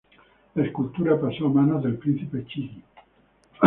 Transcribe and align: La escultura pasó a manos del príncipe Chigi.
La 0.55 0.65
escultura 0.65 1.21
pasó 1.21 1.45
a 1.45 1.49
manos 1.49 1.83
del 1.83 1.99
príncipe 1.99 2.43
Chigi. 2.47 2.81